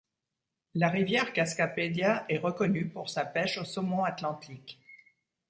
La 0.73 0.89
rivière 0.89 1.31
Cascapédia 1.31 2.25
est 2.27 2.39
reconnue 2.39 2.89
pour 2.89 3.07
sa 3.07 3.23
pêche 3.23 3.59
au 3.59 3.65
saumon 3.65 4.03
atlantique. 4.03 4.81